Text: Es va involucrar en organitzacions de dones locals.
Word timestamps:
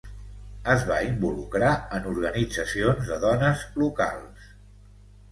Es 0.75 0.85
va 0.91 0.95
involucrar 1.07 1.67
en 1.97 2.07
organitzacions 2.11 3.11
de 3.11 3.19
dones 3.27 3.61
locals. 3.83 4.49